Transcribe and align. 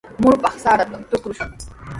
Murupaq 0.21 0.55
sarata 0.63 0.97
trurashun. 1.09 1.51